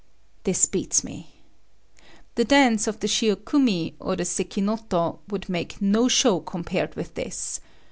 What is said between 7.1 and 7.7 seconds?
this!